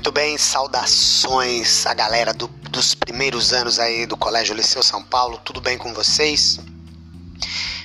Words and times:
Muito 0.00 0.12
bem, 0.12 0.38
saudações 0.38 1.84
a 1.84 1.92
galera 1.92 2.32
do, 2.32 2.46
dos 2.48 2.94
primeiros 2.94 3.52
anos 3.52 3.78
aí 3.78 4.06
do 4.06 4.16
Colégio 4.16 4.54
Liceu 4.54 4.82
São 4.82 5.02
Paulo, 5.02 5.36
tudo 5.44 5.60
bem 5.60 5.76
com 5.76 5.92
vocês? 5.92 6.58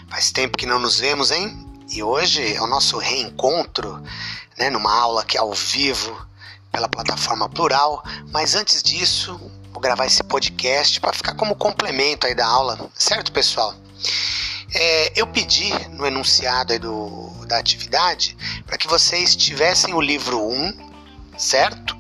Faz 0.08 0.32
tempo 0.32 0.58
que 0.58 0.66
não 0.66 0.80
nos 0.80 0.98
vemos, 0.98 1.30
hein? 1.30 1.68
E 1.92 2.02
hoje 2.02 2.56
é 2.56 2.62
o 2.62 2.68
nosso 2.68 2.98
reencontro, 2.98 4.02
né, 4.58 4.70
numa 4.70 4.98
aula 4.98 5.26
que 5.26 5.36
é 5.36 5.42
ao 5.42 5.52
vivo 5.52 6.26
pela 6.72 6.88
plataforma 6.88 7.50
Plural, 7.50 8.02
mas 8.32 8.56
antes 8.56 8.82
disso, 8.82 9.38
vou 9.74 9.82
gravar 9.82 10.06
esse 10.06 10.24
podcast 10.24 11.02
para 11.02 11.12
ficar 11.12 11.36
como 11.36 11.54
complemento 11.54 12.26
aí 12.28 12.34
da 12.34 12.48
aula, 12.48 12.90
certo, 12.96 13.30
pessoal? 13.34 13.76
É, 14.74 15.20
eu 15.20 15.28
pedi 15.28 15.70
no 15.90 16.06
enunciado 16.06 16.72
aí 16.72 16.80
do, 16.80 17.30
da 17.46 17.58
atividade 17.58 18.38
para 18.66 18.78
que 18.78 18.88
vocês 18.88 19.36
tivessem 19.36 19.94
o 19.94 20.00
livro 20.00 20.42
1, 20.42 20.92
certo? 21.38 21.95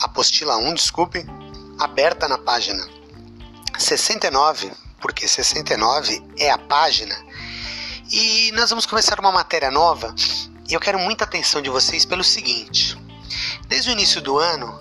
Apostila 0.00 0.56
1, 0.56 0.74
desculpe, 0.74 1.24
aberta 1.78 2.28
na 2.28 2.38
página 2.38 2.86
69, 3.78 4.70
porque 5.00 5.26
69 5.26 6.22
é 6.38 6.50
a 6.50 6.58
página. 6.58 7.14
E 8.10 8.52
nós 8.52 8.70
vamos 8.70 8.86
começar 8.86 9.18
uma 9.18 9.32
matéria 9.32 9.70
nova 9.70 10.14
e 10.68 10.74
eu 10.74 10.80
quero 10.80 10.98
muita 10.98 11.24
atenção 11.24 11.60
de 11.60 11.70
vocês 11.70 12.04
pelo 12.04 12.24
seguinte. 12.24 12.96
Desde 13.66 13.90
o 13.90 13.92
início 13.92 14.20
do 14.20 14.38
ano, 14.38 14.80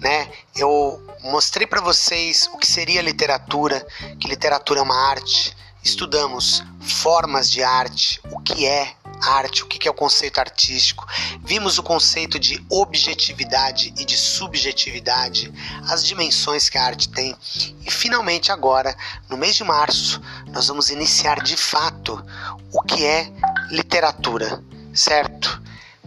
né, 0.00 0.30
eu 0.54 1.02
mostrei 1.22 1.66
para 1.66 1.80
vocês 1.80 2.48
o 2.52 2.58
que 2.58 2.66
seria 2.66 3.02
literatura, 3.02 3.86
que 4.20 4.28
literatura 4.28 4.80
é 4.80 4.82
uma 4.82 5.08
arte. 5.08 5.56
Estudamos 5.82 6.62
formas 6.80 7.50
de 7.50 7.62
arte, 7.62 8.20
o 8.30 8.40
que 8.40 8.66
é 8.66 8.94
arte, 9.22 9.62
o 9.62 9.66
que 9.66 9.86
é 9.86 9.90
o 9.90 9.94
conceito 9.94 10.38
artístico. 10.38 11.06
Vimos 11.40 11.78
o 11.78 11.82
conceito 11.82 12.38
de 12.38 12.64
objetividade 12.70 13.92
e 13.96 14.04
de 14.04 14.16
subjetividade, 14.16 15.52
as 15.88 16.04
dimensões 16.04 16.68
que 16.68 16.78
a 16.78 16.84
arte 16.84 17.08
tem. 17.08 17.36
E 17.84 17.90
finalmente, 17.90 18.50
agora, 18.52 18.96
no 19.28 19.36
mês 19.36 19.56
de 19.56 19.64
março, 19.64 20.20
nós 20.48 20.68
vamos 20.68 20.90
iniciar 20.90 21.42
de 21.42 21.56
fato 21.56 22.24
o 22.72 22.82
que 22.82 23.04
é 23.04 23.30
literatura, 23.70 24.62
certo? 24.92 25.62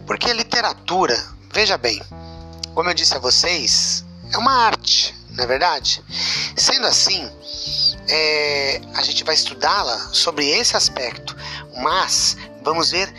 Porque 0.06 0.32
literatura, 0.32 1.22
veja 1.52 1.76
bem, 1.76 2.00
como 2.74 2.88
eu 2.88 2.94
disse 2.94 3.14
a 3.14 3.18
vocês, 3.18 4.04
é 4.32 4.38
uma 4.38 4.52
arte, 4.52 5.14
não 5.30 5.44
é 5.44 5.46
verdade? 5.46 6.02
Sendo 6.56 6.86
assim, 6.86 7.28
é, 8.08 8.80
a 8.94 9.02
gente 9.02 9.22
vai 9.22 9.34
estudá-la 9.34 9.96
sobre 10.12 10.48
esse 10.48 10.76
aspecto, 10.76 11.36
mas 11.82 12.36
vamos 12.62 12.90
ver 12.90 13.12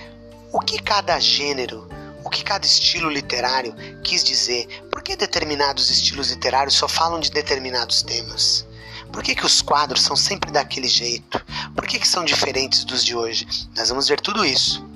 o 0.52 0.60
que 0.60 0.82
cada 0.82 1.20
gênero, 1.20 1.88
o 2.24 2.30
que 2.30 2.44
cada 2.44 2.66
estilo 2.66 3.10
literário 3.10 3.74
quis 4.04 4.24
dizer. 4.24 4.68
Por 4.92 5.02
que 5.02 5.16
determinados 5.16 5.90
estilos 5.90 6.30
literários 6.30 6.76
só 6.76 6.88
falam 6.88 7.20
de 7.20 7.32
determinados 7.32 8.02
temas? 8.02 8.66
Por 9.12 9.24
que, 9.24 9.34
que 9.34 9.46
os 9.46 9.62
quadros 9.62 10.04
são 10.04 10.16
sempre 10.16 10.52
daquele 10.52 10.88
jeito? 10.88 11.44
Por 11.76 11.88
que, 11.88 12.00
que 12.00 12.08
são 12.08 12.24
diferentes 12.24 12.84
dos 12.84 13.04
de 13.04 13.16
hoje? 13.16 13.48
Nós 13.76 13.90
vamos 13.90 14.08
ver 14.08 14.22
tudo 14.22 14.46
isso. 14.46 14.88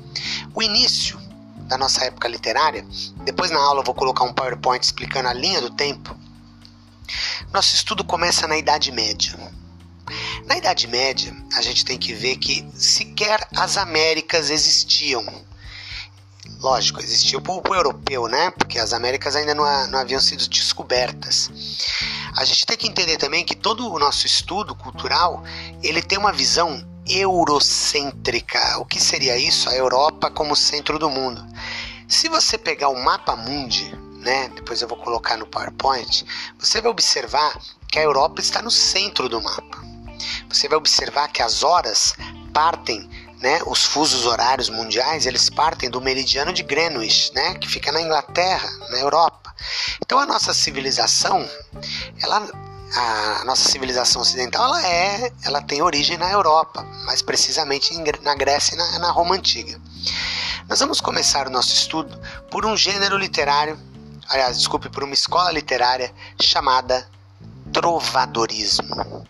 O 0.53 0.61
início 0.61 1.19
da 1.67 1.77
nossa 1.77 2.05
época 2.05 2.27
literária, 2.27 2.85
depois 3.23 3.49
na 3.49 3.59
aula 3.59 3.79
eu 3.79 3.83
vou 3.83 3.95
colocar 3.95 4.23
um 4.23 4.33
PowerPoint 4.33 4.83
explicando 4.83 5.29
a 5.29 5.33
linha 5.33 5.61
do 5.61 5.71
tempo. 5.71 6.15
Nosso 7.51 7.75
estudo 7.75 8.03
começa 8.03 8.47
na 8.47 8.57
Idade 8.57 8.91
Média. 8.91 9.33
Na 10.45 10.57
Idade 10.57 10.87
Média, 10.87 11.33
a 11.55 11.61
gente 11.61 11.85
tem 11.85 11.97
que 11.97 12.13
ver 12.13 12.35
que 12.35 12.67
sequer 12.75 13.47
as 13.55 13.77
Américas 13.77 14.49
existiam. 14.49 15.25
Lógico, 16.59 16.99
existia 16.99 17.37
o 17.37 17.41
povo 17.41 17.73
europeu, 17.73 18.27
né? 18.27 18.51
Porque 18.51 18.77
as 18.77 18.91
Américas 18.91 19.35
ainda 19.35 19.55
não, 19.55 19.63
não 19.87 19.99
haviam 19.99 20.19
sido 20.19 20.47
descobertas. 20.47 21.49
A 22.35 22.43
gente 22.43 22.65
tem 22.65 22.77
que 22.77 22.87
entender 22.87 23.17
também 23.17 23.45
que 23.45 23.55
todo 23.55 23.89
o 23.89 23.99
nosso 23.99 24.25
estudo 24.25 24.75
cultural 24.75 25.43
ele 25.81 26.01
tem 26.01 26.17
uma 26.17 26.33
visão 26.33 26.85
eurocêntrica. 27.07 28.77
O 28.79 28.85
que 28.85 28.99
seria 28.99 29.37
isso? 29.37 29.69
A 29.69 29.75
Europa 29.75 30.29
como 30.29 30.55
centro 30.55 30.99
do 30.99 31.09
mundo. 31.09 31.45
Se 32.07 32.27
você 32.27 32.57
pegar 32.57 32.89
o 32.89 33.01
mapa 33.01 33.35
mundi, 33.35 33.93
né, 34.19 34.49
depois 34.55 34.81
eu 34.81 34.87
vou 34.87 34.97
colocar 34.97 35.37
no 35.37 35.47
PowerPoint, 35.47 36.25
você 36.59 36.81
vai 36.81 36.91
observar 36.91 37.57
que 37.89 37.97
a 37.97 38.03
Europa 38.03 38.41
está 38.41 38.61
no 38.61 38.71
centro 38.71 39.29
do 39.29 39.41
mapa 39.41 39.92
você 40.49 40.67
vai 40.67 40.77
observar 40.77 41.27
que 41.29 41.41
as 41.41 41.63
horas 41.63 42.13
partem, 42.53 43.09
né, 43.39 43.59
os 43.65 43.85
fusos 43.85 44.25
horários 44.25 44.69
mundiais, 44.69 45.25
eles 45.25 45.49
partem 45.49 45.89
do 45.89 45.99
meridiano 45.99 46.53
de 46.53 46.63
Greenwich, 46.63 47.33
né, 47.33 47.55
que 47.55 47.67
fica 47.67 47.91
na 47.91 48.01
Inglaterra, 48.01 48.69
na 48.89 48.99
Europa. 48.99 49.53
Então 50.01 50.19
a 50.19 50.25
nossa 50.25 50.53
civilização, 50.53 51.47
ela 52.21 52.47
a 52.95 53.43
nossa 53.45 53.67
civilização 53.69 54.21
ocidental 54.21 54.65
ela 54.65 54.87
é, 54.87 55.31
ela 55.43 55.61
tem 55.61 55.81
origem 55.81 56.15
na 56.17 56.31
Europa, 56.31 56.83
mais 57.05 57.23
precisamente 57.23 57.91
na 58.21 58.35
Grécia 58.35 58.75
e 58.75 58.77
na, 58.77 58.99
na 58.99 59.11
Roma 59.11 59.35
antiga. 59.35 59.79
Nós 60.69 60.79
vamos 60.79 61.01
começar 61.01 61.47
o 61.47 61.51
nosso 61.51 61.73
estudo 61.73 62.19
por 62.51 62.65
um 62.65 62.77
gênero 62.77 63.17
literário, 63.17 63.79
aliás, 64.29 64.57
desculpe, 64.57 64.89
por 64.89 65.03
uma 65.03 65.13
escola 65.13 65.51
literária 65.51 66.13
chamada 66.39 67.07
trovadorismo. 67.71 69.27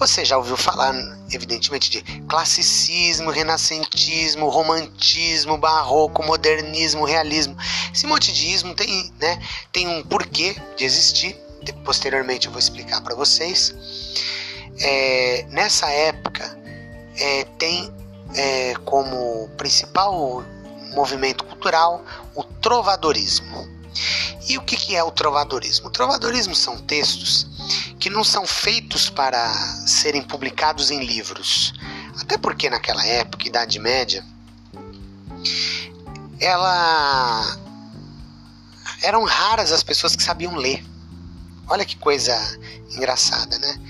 Você 0.00 0.24
já 0.24 0.38
ouviu 0.38 0.56
falar, 0.56 0.94
evidentemente, 1.30 1.90
de 1.90 2.02
classicismo, 2.22 3.30
renascentismo, 3.30 4.48
romantismo, 4.48 5.58
barroco, 5.58 6.24
modernismo, 6.24 7.04
realismo. 7.04 7.54
Esse 7.92 8.06
monte 8.06 8.32
de 8.32 8.46
ismo 8.46 8.74
tem, 8.74 9.12
né, 9.20 9.38
tem 9.70 9.86
um 9.86 10.02
porquê 10.02 10.56
de 10.74 10.86
existir. 10.86 11.36
Posteriormente 11.84 12.46
eu 12.46 12.50
vou 12.50 12.58
explicar 12.58 13.02
para 13.02 13.14
vocês. 13.14 13.74
É, 14.80 15.44
nessa 15.50 15.90
época 15.90 16.58
é, 17.18 17.44
tem 17.58 17.92
é, 18.34 18.72
como 18.86 19.50
principal 19.58 20.42
movimento 20.94 21.44
cultural 21.44 22.02
o 22.34 22.42
trovadorismo. 22.42 23.68
E 24.48 24.56
o 24.58 24.62
que 24.62 24.96
é 24.96 25.02
o 25.02 25.10
trovadorismo? 25.10 25.88
O 25.88 25.90
trovadorismo 25.90 26.54
são 26.54 26.76
textos 26.78 27.46
que 27.98 28.10
não 28.10 28.24
são 28.24 28.46
feitos 28.46 29.10
para 29.10 29.48
serem 29.86 30.22
publicados 30.22 30.90
em 30.90 31.04
livros. 31.04 31.74
Até 32.20 32.38
porque 32.38 32.70
naquela 32.70 33.04
época, 33.06 33.46
Idade 33.46 33.78
Média, 33.78 34.24
ela 36.40 37.58
eram 39.02 39.24
raras 39.24 39.72
as 39.72 39.82
pessoas 39.82 40.16
que 40.16 40.22
sabiam 40.22 40.56
ler. 40.56 40.84
Olha 41.68 41.84
que 41.84 41.96
coisa 41.96 42.34
engraçada, 42.96 43.58
né? 43.58 43.80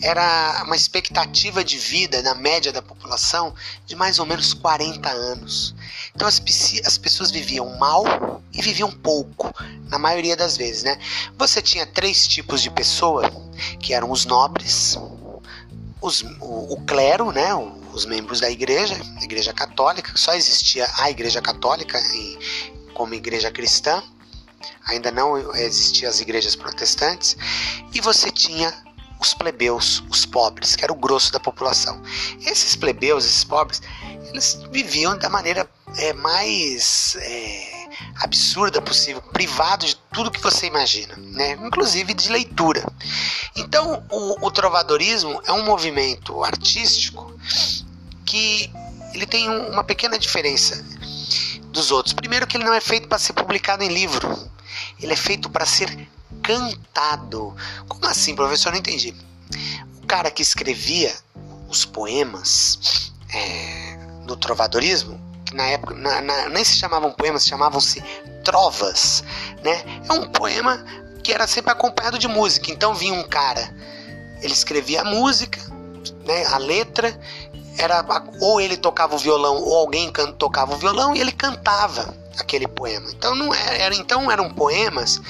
Era 0.00 0.62
uma 0.64 0.76
expectativa 0.76 1.64
de 1.64 1.76
vida 1.76 2.22
na 2.22 2.34
média 2.34 2.72
da 2.72 2.80
população 2.80 3.54
de 3.86 3.96
mais 3.96 4.18
ou 4.18 4.26
menos 4.26 4.54
40 4.54 5.08
anos. 5.08 5.74
Então 6.14 6.26
as, 6.28 6.40
as 6.84 6.98
pessoas 6.98 7.30
viviam 7.30 7.76
mal 7.78 8.42
e 8.52 8.62
viviam 8.62 8.90
pouco, 8.90 9.52
na 9.88 9.98
maioria 9.98 10.36
das 10.36 10.56
vezes, 10.56 10.82
né? 10.82 10.98
Você 11.36 11.60
tinha 11.60 11.86
três 11.86 12.26
tipos 12.26 12.62
de 12.62 12.70
pessoa, 12.70 13.30
que 13.80 13.92
eram 13.92 14.10
os 14.10 14.24
nobres, 14.24 14.96
os, 16.00 16.22
o, 16.40 16.74
o 16.74 16.84
clero, 16.86 17.32
né? 17.32 17.54
Os 17.92 18.04
membros 18.04 18.40
da 18.40 18.50
igreja, 18.50 18.96
a 19.20 19.24
igreja 19.24 19.52
católica, 19.52 20.12
só 20.16 20.34
existia 20.34 20.88
a 20.98 21.10
igreja 21.10 21.40
católica 21.40 21.98
em, 22.14 22.38
como 22.94 23.14
igreja 23.14 23.50
cristã, 23.50 24.02
ainda 24.86 25.10
não 25.10 25.36
existiam 25.56 26.10
as 26.10 26.20
igrejas 26.20 26.54
protestantes, 26.54 27.36
e 27.92 28.00
você 28.00 28.30
tinha 28.30 28.72
os 29.20 29.34
plebeus, 29.34 30.02
os 30.08 30.24
pobres, 30.24 30.76
que 30.76 30.84
era 30.84 30.92
o 30.92 30.96
grosso 30.96 31.32
da 31.32 31.40
população. 31.40 32.00
Esses 32.40 32.76
plebeus, 32.76 33.24
esses 33.24 33.44
pobres, 33.44 33.82
eles 34.28 34.60
viviam 34.70 35.18
da 35.18 35.28
maneira 35.28 35.68
é, 35.96 36.12
mais 36.12 37.16
é, 37.20 37.88
absurda 38.20 38.80
possível, 38.80 39.22
privado 39.22 39.86
de 39.86 39.96
tudo 40.12 40.30
que 40.30 40.40
você 40.40 40.66
imagina, 40.66 41.14
né? 41.16 41.52
inclusive 41.52 42.14
de 42.14 42.30
leitura. 42.30 42.84
Então, 43.56 44.04
o, 44.10 44.46
o 44.46 44.50
trovadorismo 44.50 45.40
é 45.44 45.52
um 45.52 45.64
movimento 45.64 46.42
artístico 46.44 47.32
que 48.24 48.70
ele 49.12 49.26
tem 49.26 49.48
um, 49.48 49.72
uma 49.72 49.84
pequena 49.84 50.18
diferença 50.18 50.84
dos 51.70 51.90
outros. 51.90 52.12
Primeiro, 52.12 52.46
que 52.46 52.56
ele 52.56 52.64
não 52.64 52.74
é 52.74 52.80
feito 52.80 53.08
para 53.08 53.18
ser 53.18 53.32
publicado 53.32 53.82
em 53.82 53.88
livro, 53.88 54.50
ele 55.00 55.12
é 55.12 55.16
feito 55.16 55.48
para 55.50 55.64
ser 55.64 56.08
cantado. 56.42 57.54
Como 57.88 58.06
assim, 58.06 58.34
professor? 58.34 58.72
Não 58.72 58.78
entendi. 58.78 59.14
O 60.02 60.06
cara 60.06 60.30
que 60.30 60.42
escrevia 60.42 61.14
os 61.68 61.84
poemas 61.84 63.12
é, 63.32 63.98
do 64.26 64.36
trovadorismo, 64.36 65.20
que 65.44 65.54
na 65.54 65.66
época 65.66 65.94
na, 65.94 66.20
na, 66.20 66.48
nem 66.48 66.64
se 66.64 66.76
chamavam 66.76 67.12
poemas, 67.12 67.46
chamavam-se 67.46 68.02
trovas, 68.44 69.22
né? 69.62 69.82
É 70.08 70.12
um 70.12 70.26
poema 70.30 70.84
que 71.22 71.32
era 71.32 71.46
sempre 71.46 71.72
acompanhado 71.72 72.18
de 72.18 72.28
música. 72.28 72.70
Então 72.70 72.94
vinha 72.94 73.12
um 73.12 73.24
cara, 73.24 73.74
ele 74.40 74.52
escrevia 74.52 75.02
a 75.02 75.04
música, 75.04 75.60
né, 76.24 76.46
a 76.46 76.58
letra, 76.58 77.18
era 77.76 78.04
ou 78.40 78.60
ele 78.60 78.76
tocava 78.76 79.14
o 79.14 79.18
violão 79.18 79.56
ou 79.56 79.76
alguém 79.76 80.10
tocava 80.38 80.74
o 80.74 80.78
violão 80.78 81.14
e 81.14 81.20
ele 81.20 81.32
cantava 81.32 82.14
aquele 82.38 82.66
poema. 82.66 83.10
Então 83.10 83.34
não 83.34 83.52
era, 83.52 83.76
era 83.76 83.94
então 83.94 84.30
eram 84.30 84.52
poemas 84.52 85.20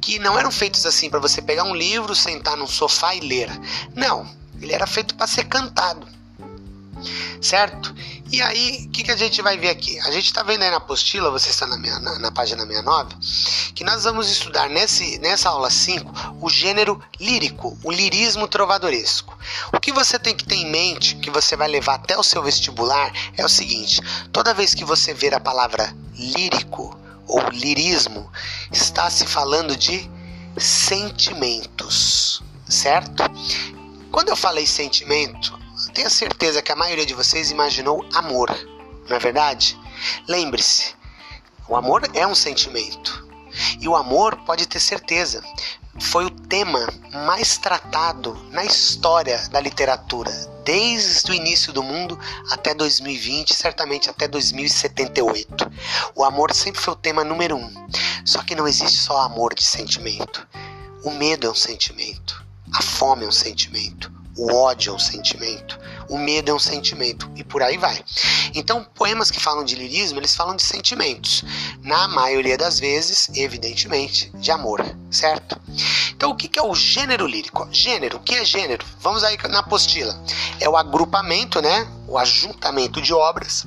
que 0.00 0.18
não 0.18 0.38
eram 0.38 0.50
feitos 0.50 0.84
assim 0.86 1.08
para 1.08 1.20
você 1.20 1.40
pegar 1.40 1.64
um 1.64 1.74
livro, 1.74 2.14
sentar 2.14 2.56
num 2.56 2.66
sofá 2.66 3.14
e 3.14 3.20
ler. 3.20 3.50
Não, 3.94 4.26
ele 4.60 4.72
era 4.72 4.86
feito 4.86 5.14
para 5.14 5.26
ser 5.26 5.44
cantado. 5.44 6.06
Certo? 7.40 7.94
E 8.32 8.40
aí, 8.40 8.86
o 8.86 8.88
que, 8.88 9.04
que 9.04 9.10
a 9.10 9.16
gente 9.16 9.42
vai 9.42 9.58
ver 9.58 9.68
aqui? 9.68 10.00
A 10.00 10.10
gente 10.10 10.24
está 10.24 10.42
vendo 10.42 10.62
aí 10.62 10.70
na 10.70 10.78
apostila, 10.78 11.30
você 11.30 11.50
está 11.50 11.66
na, 11.66 11.76
minha, 11.76 11.98
na, 11.98 12.18
na 12.18 12.32
página 12.32 12.64
69, 12.66 13.14
que 13.74 13.84
nós 13.84 14.04
vamos 14.04 14.30
estudar 14.30 14.70
nesse, 14.70 15.18
nessa 15.18 15.50
aula 15.50 15.70
5 15.70 16.38
o 16.40 16.48
gênero 16.48 16.98
lírico, 17.20 17.76
o 17.84 17.92
lirismo 17.92 18.48
trovadoresco. 18.48 19.38
O 19.70 19.78
que 19.78 19.92
você 19.92 20.18
tem 20.18 20.34
que 20.34 20.46
ter 20.46 20.54
em 20.54 20.70
mente, 20.70 21.16
que 21.16 21.30
você 21.30 21.54
vai 21.56 21.68
levar 21.68 21.96
até 21.96 22.16
o 22.16 22.22
seu 22.22 22.42
vestibular, 22.42 23.12
é 23.36 23.44
o 23.44 23.50
seguinte: 23.50 24.00
toda 24.32 24.54
vez 24.54 24.72
que 24.72 24.82
você 24.82 25.12
ver 25.12 25.34
a 25.34 25.40
palavra 25.40 25.94
lírico 26.14 26.98
ou 27.26 27.50
lirismo, 27.50 28.32
está 28.72 29.10
se 29.10 29.26
falando 29.26 29.76
de 29.76 30.10
sentimentos, 30.56 32.42
certo? 32.66 33.24
Quando 34.10 34.30
eu 34.30 34.36
falei 34.36 34.66
sentimento, 34.66 35.61
tenho 35.92 36.10
certeza 36.10 36.62
que 36.62 36.72
a 36.72 36.76
maioria 36.76 37.06
de 37.06 37.14
vocês 37.14 37.50
imaginou 37.50 38.04
amor, 38.14 38.50
não 39.08 39.16
é 39.16 39.18
verdade? 39.18 39.78
Lembre-se, 40.26 40.94
o 41.68 41.76
amor 41.76 42.08
é 42.14 42.26
um 42.26 42.34
sentimento. 42.34 43.30
E 43.80 43.86
o 43.86 43.94
amor, 43.94 44.36
pode 44.46 44.66
ter 44.66 44.80
certeza, 44.80 45.42
foi 46.00 46.24
o 46.24 46.30
tema 46.30 46.88
mais 47.26 47.58
tratado 47.58 48.34
na 48.50 48.64
história 48.64 49.46
da 49.48 49.60
literatura, 49.60 50.30
desde 50.64 51.30
o 51.30 51.34
início 51.34 51.72
do 51.72 51.82
mundo 51.82 52.18
até 52.50 52.72
2020, 52.72 53.54
certamente 53.54 54.08
até 54.08 54.26
2078. 54.26 55.70
O 56.14 56.24
amor 56.24 56.54
sempre 56.54 56.80
foi 56.80 56.94
o 56.94 56.96
tema 56.96 57.22
número 57.22 57.56
um. 57.56 57.88
Só 58.24 58.42
que 58.42 58.54
não 58.54 58.66
existe 58.66 58.98
só 58.98 59.20
amor 59.20 59.54
de 59.54 59.64
sentimento. 59.64 60.48
O 61.04 61.10
medo 61.10 61.46
é 61.46 61.50
um 61.50 61.54
sentimento, 61.54 62.42
a 62.72 62.80
fome 62.80 63.24
é 63.24 63.28
um 63.28 63.32
sentimento, 63.32 64.10
o 64.36 64.52
ódio 64.54 64.92
é 64.92 64.96
um 64.96 64.98
sentimento, 64.98 65.78
o 66.08 66.16
medo 66.18 66.50
é 66.50 66.54
um 66.54 66.58
sentimento 66.58 67.30
e 67.36 67.44
por 67.44 67.62
aí 67.62 67.76
vai. 67.76 68.02
Então, 68.54 68.84
poemas 68.94 69.30
que 69.30 69.40
falam 69.40 69.64
de 69.64 69.74
lirismo, 69.74 70.18
eles 70.18 70.34
falam 70.34 70.56
de 70.56 70.62
sentimentos, 70.62 71.44
na 71.82 72.08
maioria 72.08 72.56
das 72.56 72.78
vezes, 72.78 73.30
evidentemente, 73.34 74.30
de 74.36 74.50
amor, 74.50 74.84
certo? 75.10 75.60
Então, 76.10 76.30
o 76.30 76.36
que 76.36 76.58
é 76.58 76.62
o 76.62 76.74
gênero 76.74 77.26
lírico? 77.26 77.68
Gênero, 77.70 78.18
o 78.18 78.20
que 78.20 78.34
é 78.34 78.44
gênero? 78.44 78.84
Vamos 79.00 79.24
aí 79.24 79.36
na 79.48 79.58
apostila. 79.60 80.18
É 80.60 80.68
o 80.68 80.76
agrupamento, 80.76 81.60
né? 81.60 81.86
O 82.06 82.16
ajuntamento 82.16 83.02
de 83.02 83.12
obras 83.12 83.66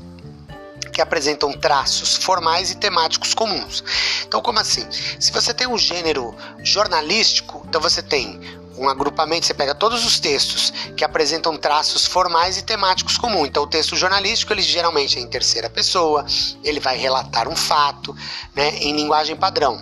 que 0.95 1.01
apresentam 1.01 1.51
traços 1.51 2.15
formais 2.15 2.71
e 2.71 2.77
temáticos 2.77 3.33
comuns. 3.33 3.83
Então, 4.25 4.41
como 4.41 4.59
assim? 4.59 4.85
Se 5.19 5.29
você 5.29 5.53
tem 5.53 5.67
um 5.67 5.77
gênero 5.77 6.33
jornalístico, 6.63 7.65
então 7.67 7.81
você 7.81 8.01
tem 8.01 8.39
um 8.77 8.89
agrupamento, 8.89 9.45
você 9.45 9.54
pega 9.54 9.74
todos 9.74 10.06
os 10.06 10.19
textos 10.19 10.72
que 10.95 11.04
apresentam 11.04 11.57
traços 11.57 12.06
formais 12.06 12.57
e 12.57 12.62
temáticos 12.62 13.18
comuns. 13.18 13.48
Então, 13.48 13.63
o 13.63 13.68
texto 13.68 13.95
jornalístico, 13.95 14.54
ele 14.54 14.62
geralmente 14.62 15.18
é 15.18 15.22
em 15.22 15.27
terceira 15.27 15.69
pessoa, 15.69 16.25
ele 16.63 16.80
vai 16.80 16.98
relatar 16.98 17.48
um 17.48 17.56
fato, 17.56 18.16
né, 18.54 18.77
em 18.77 18.95
linguagem 18.95 19.36
padrão. 19.36 19.80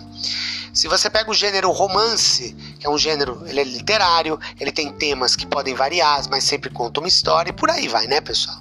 Se 0.73 0.87
você 0.87 1.07
pega 1.07 1.29
o 1.29 1.33
gênero 1.35 1.69
romance, 1.69 2.55
que 2.79 2.87
é 2.87 2.89
um 2.89 2.97
gênero, 2.97 3.43
ele 3.45 3.59
é 3.59 3.63
literário, 3.63 4.39
ele 4.59 4.71
tem 4.71 4.91
temas 4.91 5.35
que 5.35 5.45
podem 5.45 5.75
variar, 5.75 6.23
mas 6.31 6.43
sempre 6.43 6.69
conta 6.71 6.99
uma 6.99 7.07
história 7.07 7.51
e 7.51 7.53
por 7.53 7.69
aí 7.69 7.87
vai, 7.87 8.07
né, 8.07 8.19
pessoal? 8.19 8.57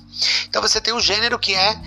Então 0.47 0.61
você 0.61 0.79
tem 0.79 0.93
o 0.93 1.01
gênero 1.01 1.39
que 1.39 1.55
é, 1.55 1.81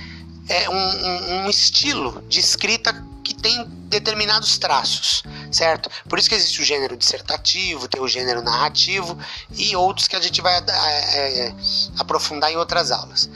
é 0.50 0.70
um, 0.70 0.74
um, 0.74 1.46
um 1.46 1.50
estilo 1.50 2.24
de 2.28 2.40
escrita 2.40 3.06
que 3.26 3.34
tem 3.34 3.66
determinados 3.90 4.58
traços 4.58 5.24
certo? 5.56 5.90
Por 6.08 6.20
isso 6.20 6.28
que 6.28 6.36
existe 6.36 6.62
o 6.62 6.66
gênero 6.66 6.98
dissertativo, 6.98 7.88
tem 7.88 8.02
o 8.02 8.08
gênero 8.08 8.42
narrativo 8.42 9.18
e 9.58 9.76
outros 9.76 10.08
que 10.08 10.16
a 10.16 10.22
gente 10.22 10.42
vai 10.42 10.54
é, 10.58 11.48
é, 11.48 11.56
aprofundar 11.98 12.52
em 12.52 12.58
outras 12.58 12.92
aulas. 12.92 13.30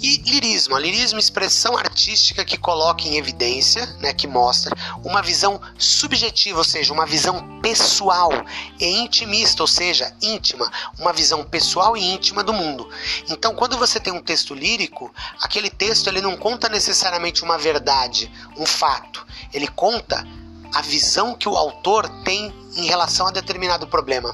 E 0.00 0.18
lirismo, 0.18 0.76
a 0.76 0.80
lirismo 0.80 1.18
expressão 1.18 1.76
artística 1.76 2.44
que 2.44 2.58
coloca 2.58 3.02
em 3.04 3.16
evidência, 3.16 3.86
né, 4.00 4.12
que 4.12 4.26
mostra 4.26 4.74
uma 5.04 5.22
visão 5.22 5.60
subjetiva, 5.78 6.58
ou 6.58 6.64
seja, 6.64 6.92
uma 6.92 7.06
visão 7.06 7.60
pessoal 7.60 8.30
e 8.78 8.86
intimista, 8.98 9.62
ou 9.62 9.66
seja, 9.66 10.14
íntima, 10.20 10.70
uma 10.98 11.12
visão 11.12 11.44
pessoal 11.44 11.96
e 11.96 12.04
íntima 12.04 12.42
do 12.42 12.52
mundo. 12.52 12.88
Então, 13.28 13.54
quando 13.54 13.78
você 13.78 13.98
tem 13.98 14.12
um 14.12 14.22
texto 14.22 14.54
lírico, 14.54 15.12
aquele 15.40 15.70
texto 15.70 16.08
ele 16.08 16.20
não 16.20 16.36
conta 16.36 16.68
necessariamente 16.68 17.42
uma 17.42 17.58
verdade, 17.58 18.30
um 18.56 18.66
fato, 18.66 19.26
ele 19.52 19.68
conta 19.68 20.26
a 20.74 20.80
visão 20.82 21.34
que 21.34 21.48
o 21.48 21.56
autor 21.56 22.08
tem 22.24 22.52
em 22.76 22.86
relação 22.86 23.26
a 23.26 23.30
determinado 23.30 23.86
problema. 23.86 24.32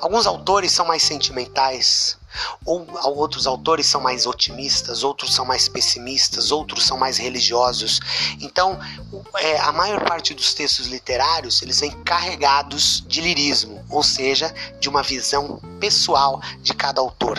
Alguns 0.00 0.26
autores 0.26 0.70
são 0.70 0.86
mais 0.86 1.02
sentimentais, 1.02 2.16
ou 2.64 2.86
outros 3.16 3.46
autores 3.46 3.86
são 3.86 4.00
mais 4.00 4.26
otimistas, 4.26 5.02
outros 5.02 5.34
são 5.34 5.44
mais 5.44 5.68
pessimistas, 5.68 6.52
outros 6.52 6.84
são 6.84 6.96
mais 6.96 7.16
religiosos. 7.16 8.00
Então, 8.40 8.78
é, 9.38 9.58
a 9.58 9.72
maior 9.72 10.04
parte 10.04 10.34
dos 10.34 10.54
textos 10.54 10.86
literários 10.86 11.62
eles 11.62 11.80
vêm 11.80 11.90
carregados 12.02 13.04
de 13.06 13.20
lirismo, 13.20 13.84
ou 13.90 14.02
seja, 14.02 14.54
de 14.78 14.88
uma 14.88 15.02
visão 15.02 15.60
pessoal 15.80 16.40
de 16.62 16.74
cada 16.74 17.00
autor. 17.00 17.38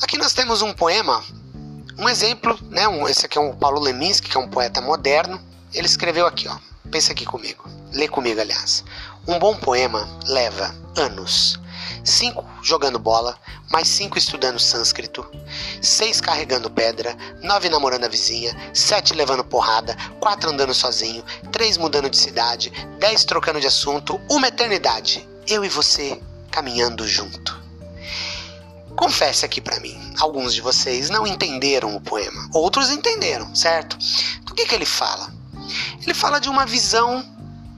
Aqui 0.00 0.16
nós 0.16 0.32
temos 0.32 0.62
um 0.62 0.72
poema, 0.72 1.22
um 2.00 2.08
exemplo, 2.08 2.58
né? 2.70 2.88
Um, 2.88 3.06
esse 3.06 3.26
aqui 3.26 3.36
é 3.36 3.40
o 3.40 3.54
Paulo 3.54 3.78
Leminski, 3.78 4.30
que 4.30 4.36
é 4.36 4.40
um 4.40 4.48
poeta 4.48 4.80
moderno. 4.80 5.38
Ele 5.72 5.86
escreveu 5.86 6.26
aqui, 6.26 6.48
ó. 6.48 6.56
Pensa 6.90 7.12
aqui 7.12 7.26
comigo. 7.26 7.68
Lê 7.92 8.08
comigo, 8.08 8.40
aliás. 8.40 8.82
Um 9.28 9.38
bom 9.38 9.54
poema 9.54 10.08
leva 10.26 10.74
anos. 10.96 11.60
Cinco 12.02 12.46
jogando 12.62 12.98
bola, 12.98 13.38
mais 13.70 13.86
cinco 13.86 14.16
estudando 14.16 14.58
sânscrito, 14.58 15.26
seis 15.82 16.18
carregando 16.18 16.70
pedra, 16.70 17.14
nove 17.42 17.68
namorando 17.68 18.04
a 18.04 18.08
vizinha, 18.08 18.56
sete 18.72 19.12
levando 19.12 19.44
porrada, 19.44 19.94
quatro 20.18 20.50
andando 20.50 20.72
sozinho, 20.72 21.22
três 21.52 21.76
mudando 21.76 22.08
de 22.08 22.16
cidade, 22.16 22.72
dez 22.98 23.24
trocando 23.24 23.60
de 23.60 23.66
assunto, 23.66 24.18
uma 24.30 24.48
eternidade. 24.48 25.28
Eu 25.46 25.62
e 25.62 25.68
você 25.68 26.18
caminhando 26.50 27.06
junto. 27.06 27.59
Confesse 29.00 29.46
aqui 29.46 29.62
para 29.62 29.80
mim, 29.80 29.98
alguns 30.18 30.52
de 30.52 30.60
vocês 30.60 31.08
não 31.08 31.26
entenderam 31.26 31.96
o 31.96 32.00
poema, 32.02 32.50
outros 32.52 32.90
entenderam, 32.90 33.54
certo? 33.54 33.96
Do 34.44 34.52
que, 34.52 34.66
que 34.66 34.74
ele 34.74 34.84
fala? 34.84 35.32
Ele 36.02 36.12
fala 36.12 36.38
de 36.38 36.50
uma 36.50 36.66
visão 36.66 37.24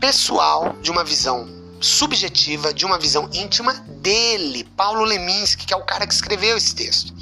pessoal, 0.00 0.74
de 0.82 0.90
uma 0.90 1.04
visão 1.04 1.48
subjetiva, 1.80 2.74
de 2.74 2.84
uma 2.84 2.98
visão 2.98 3.30
íntima 3.32 3.72
dele, 4.00 4.64
Paulo 4.76 5.04
Leminski, 5.04 5.64
que 5.64 5.72
é 5.72 5.76
o 5.76 5.84
cara 5.84 6.08
que 6.08 6.12
escreveu 6.12 6.56
esse 6.56 6.74
texto. 6.74 7.14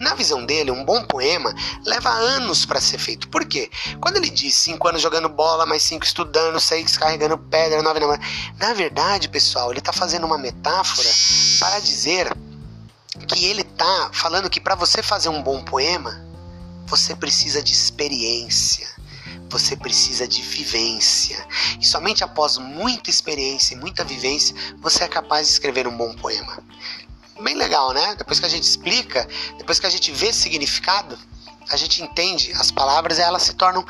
Na 0.00 0.14
visão 0.14 0.46
dele, 0.46 0.70
um 0.70 0.82
bom 0.82 1.04
poema 1.04 1.54
leva 1.84 2.08
anos 2.08 2.64
para 2.64 2.80
ser 2.80 2.96
feito. 2.96 3.28
Por 3.28 3.44
quê? 3.44 3.70
Quando 4.00 4.16
ele 4.16 4.30
diz 4.30 4.56
cinco 4.56 4.88
anos 4.88 5.02
jogando 5.02 5.28
bola, 5.28 5.66
mais 5.66 5.82
cinco 5.82 6.06
estudando, 6.06 6.58
seis 6.58 6.96
carregando 6.96 7.36
pedra, 7.36 7.82
nove 7.82 8.00
namorando. 8.00 8.24
Na 8.58 8.72
verdade, 8.72 9.28
pessoal, 9.28 9.70
ele 9.70 9.80
está 9.80 9.92
fazendo 9.92 10.24
uma 10.24 10.38
metáfora 10.38 11.10
para 11.58 11.80
dizer 11.80 12.32
que 13.32 13.44
ele 13.44 13.62
está 13.62 14.10
falando 14.12 14.50
que 14.50 14.60
para 14.60 14.74
você 14.74 15.02
fazer 15.02 15.28
um 15.28 15.42
bom 15.42 15.64
poema, 15.64 16.24
você 16.86 17.14
precisa 17.16 17.62
de 17.62 17.72
experiência 17.72 18.92
você 19.52 19.76
precisa 19.76 20.26
de 20.26 20.40
vivência. 20.40 21.46
E 21.78 21.86
somente 21.86 22.24
após 22.24 22.56
muita 22.56 23.10
experiência 23.10 23.74
e 23.74 23.76
muita 23.76 24.02
vivência 24.02 24.56
você 24.78 25.04
é 25.04 25.08
capaz 25.08 25.46
de 25.46 25.52
escrever 25.52 25.86
um 25.86 25.94
bom 25.94 26.14
poema. 26.14 26.58
Bem 27.42 27.54
legal, 27.54 27.92
né? 27.92 28.14
Depois 28.16 28.40
que 28.40 28.46
a 28.46 28.48
gente 28.48 28.64
explica, 28.64 29.28
depois 29.58 29.78
que 29.78 29.86
a 29.86 29.90
gente 29.90 30.10
vê 30.10 30.32
significado, 30.32 31.18
a 31.72 31.76
gente 31.76 32.02
entende 32.02 32.52
as 32.52 32.70
palavras 32.70 33.16
e 33.16 33.22
elas 33.22 33.42
se 33.42 33.54
tornam 33.54 33.84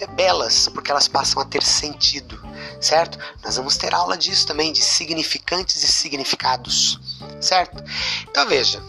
é, 0.00 0.06
belas, 0.08 0.68
porque 0.68 0.90
elas 0.90 1.06
passam 1.06 1.40
a 1.40 1.44
ter 1.44 1.62
sentido, 1.62 2.36
certo? 2.80 3.16
Nós 3.44 3.56
vamos 3.56 3.76
ter 3.76 3.94
aula 3.94 4.18
disso 4.18 4.44
também, 4.44 4.72
de 4.72 4.82
significantes 4.82 5.82
e 5.84 5.86
significados, 5.86 6.98
certo? 7.40 7.82
Então 8.28 8.44
veja, 8.48 8.82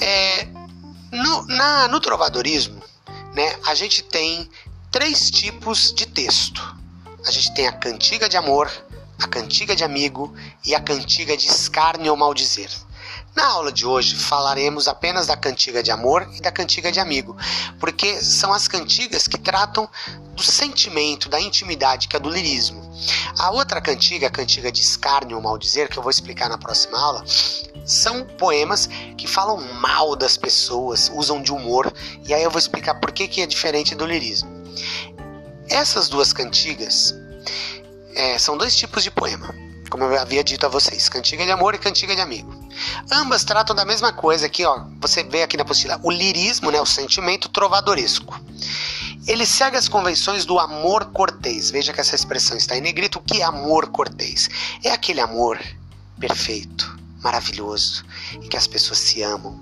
é, 0.00 0.46
no, 1.12 1.46
na, 1.46 1.88
no 1.88 2.00
trovadorismo, 2.00 2.82
né, 3.34 3.54
a 3.66 3.74
gente 3.74 4.02
tem 4.02 4.48
três 4.90 5.30
tipos 5.30 5.92
de 5.92 6.06
texto. 6.06 6.76
A 7.26 7.30
gente 7.30 7.52
tem 7.52 7.66
a 7.66 7.72
cantiga 7.72 8.30
de 8.30 8.38
amor, 8.38 8.70
a 9.22 9.28
cantiga 9.28 9.76
de 9.76 9.84
amigo 9.84 10.34
e 10.64 10.74
a 10.74 10.80
cantiga 10.80 11.36
de 11.36 11.48
escárnio 11.48 12.12
ou 12.12 12.16
maldizer. 12.16 12.70
Na 13.34 13.46
aula 13.46 13.70
de 13.70 13.86
hoje 13.86 14.16
falaremos 14.16 14.88
apenas 14.88 15.26
da 15.26 15.36
cantiga 15.36 15.82
de 15.82 15.90
amor 15.90 16.28
e 16.34 16.40
da 16.40 16.50
cantiga 16.50 16.90
de 16.90 16.98
amigo, 16.98 17.36
porque 17.78 18.20
são 18.22 18.52
as 18.52 18.66
cantigas 18.66 19.28
que 19.28 19.38
tratam 19.38 19.88
do 20.34 20.42
sentimento, 20.42 21.28
da 21.28 21.40
intimidade, 21.40 22.08
que 22.08 22.16
é 22.16 22.20
do 22.20 22.28
lirismo. 22.28 22.88
A 23.38 23.50
outra 23.50 23.80
cantiga, 23.80 24.26
a 24.26 24.30
cantiga 24.30 24.72
de 24.72 24.80
escárnio 24.80 25.36
ou 25.36 25.42
maldizer, 25.42 25.88
que 25.88 25.98
eu 25.98 26.02
vou 26.02 26.10
explicar 26.10 26.48
na 26.48 26.58
próxima 26.58 26.98
aula, 26.98 27.24
são 27.84 28.24
poemas 28.24 28.88
que 29.16 29.26
falam 29.26 29.60
mal 29.74 30.16
das 30.16 30.36
pessoas, 30.36 31.10
usam 31.14 31.40
de 31.40 31.52
humor, 31.52 31.92
e 32.26 32.34
aí 32.34 32.42
eu 32.42 32.50
vou 32.50 32.58
explicar 32.58 32.94
por 32.96 33.12
que, 33.12 33.28
que 33.28 33.40
é 33.40 33.46
diferente 33.46 33.94
do 33.94 34.04
lirismo. 34.04 34.50
Essas 35.68 36.08
duas 36.08 36.32
cantigas 36.32 37.14
é, 38.14 38.38
são 38.38 38.56
dois 38.56 38.74
tipos 38.74 39.04
de 39.04 39.10
poema 39.10 39.67
como 39.88 40.04
eu 40.04 40.20
havia 40.20 40.44
dito 40.44 40.66
a 40.66 40.68
vocês, 40.68 41.08
cantiga 41.08 41.44
de 41.44 41.50
amor 41.50 41.74
e 41.74 41.78
cantiga 41.78 42.14
de 42.14 42.20
amigo. 42.20 42.54
Ambas 43.10 43.44
tratam 43.44 43.74
da 43.74 43.84
mesma 43.84 44.12
coisa 44.12 44.46
aqui, 44.46 44.64
ó. 44.64 44.84
Você 45.00 45.22
vê 45.22 45.42
aqui 45.42 45.56
na 45.56 45.62
apostila 45.62 45.98
o 46.02 46.10
lirismo, 46.10 46.70
né, 46.70 46.80
o 46.80 46.86
sentimento 46.86 47.48
trovadoresco. 47.48 48.38
Ele 49.26 49.44
segue 49.44 49.76
as 49.76 49.88
convenções 49.88 50.44
do 50.44 50.58
amor 50.58 51.06
cortês. 51.06 51.70
Veja 51.70 51.92
que 51.92 52.00
essa 52.00 52.14
expressão 52.14 52.56
está 52.56 52.76
em 52.76 52.80
negrito. 52.80 53.18
O 53.18 53.22
que 53.22 53.42
é 53.42 53.44
amor 53.44 53.88
cortês? 53.88 54.48
É 54.82 54.90
aquele 54.90 55.20
amor 55.20 55.58
perfeito, 56.18 56.98
maravilhoso, 57.22 58.04
em 58.34 58.48
que 58.48 58.56
as 58.56 58.66
pessoas 58.66 58.98
se 58.98 59.22
amam. 59.22 59.60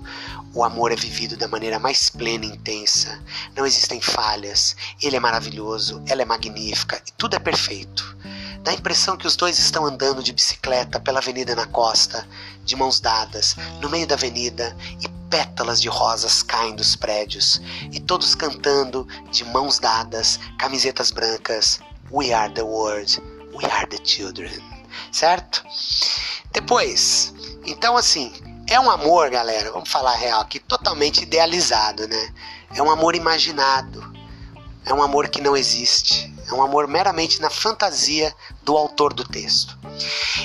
O 0.53 0.63
amor 0.63 0.91
é 0.91 0.95
vivido 0.95 1.35
da 1.35 1.47
maneira 1.47 1.77
mais 1.77 2.09
plena 2.09 2.45
e 2.45 2.49
intensa. 2.49 3.21
Não 3.55 3.65
existem 3.65 4.01
falhas. 4.01 4.75
Ele 5.01 5.15
é 5.15 5.19
maravilhoso, 5.19 6.01
ela 6.07 6.21
é 6.21 6.25
magnífica 6.25 7.01
e 7.05 7.11
tudo 7.11 7.35
é 7.35 7.39
perfeito. 7.39 8.17
Dá 8.67 8.71
a 8.71 8.75
impressão 8.75 9.15
que 9.15 9.25
os 9.25 9.37
dois 9.37 9.57
estão 9.59 9.85
andando 9.85 10.21
de 10.21 10.33
bicicleta 10.33 10.99
pela 10.99 11.19
avenida 11.19 11.55
na 11.55 11.65
costa, 11.67 12.27
de 12.65 12.75
mãos 12.75 12.99
dadas, 12.99 13.55
no 13.79 13.87
meio 13.87 14.05
da 14.05 14.15
avenida, 14.15 14.75
e 14.99 15.07
pétalas 15.29 15.81
de 15.81 15.87
rosas 15.87 16.43
caem 16.43 16.75
dos 16.75 16.93
prédios, 16.93 17.61
e 17.93 18.01
todos 18.01 18.35
cantando 18.35 19.07
de 19.31 19.45
mãos 19.45 19.79
dadas, 19.79 20.37
camisetas 20.59 21.11
brancas. 21.11 21.79
We 22.11 22.33
are 22.33 22.53
the 22.53 22.63
world, 22.63 23.23
we 23.53 23.63
are 23.71 23.87
the 23.87 24.03
children. 24.03 24.61
Certo? 25.13 25.63
Depois, 26.51 27.33
então 27.65 27.95
assim, 27.95 28.33
é 28.69 28.77
um 28.77 28.91
amor, 28.91 29.29
galera, 29.29 29.71
vamos 29.71 29.89
falar 29.89 30.15
real 30.15 30.41
aqui, 30.41 30.59
totalmente 30.59 31.21
idealizado, 31.21 32.05
né? 32.05 32.33
É 32.75 32.83
um 32.83 32.91
amor 32.91 33.15
imaginado. 33.15 34.13
É 34.83 34.93
um 34.93 35.01
amor 35.01 35.29
que 35.29 35.39
não 35.39 35.55
existe. 35.55 36.35
É 36.47 36.53
um 36.53 36.63
amor 36.63 36.87
meramente 36.87 37.41
na 37.41 37.49
fantasia 37.49 38.33
do 38.63 38.77
autor 38.77 39.13
do 39.13 39.27
texto. 39.27 39.77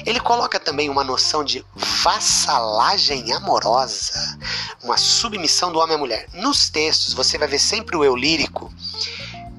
Ele 0.05 0.19
coloca 0.19 0.59
também 0.59 0.91
uma 0.91 1.05
noção 1.05 1.45
de 1.45 1.65
vassalagem 1.75 3.33
amorosa, 3.33 4.39
uma 4.83 4.97
submissão 4.97 5.73
do 5.73 5.79
homem 5.79 5.95
à 5.95 5.99
mulher. 5.99 6.29
Nos 6.33 6.69
textos 6.69 7.15
você 7.15 7.39
vai 7.39 7.47
ver 7.47 7.61
sempre 7.61 7.97
o 7.97 8.05
eu 8.05 8.17
lírico 8.17 8.73